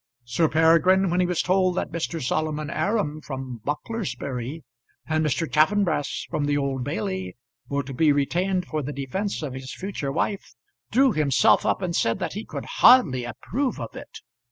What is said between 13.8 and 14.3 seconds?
it.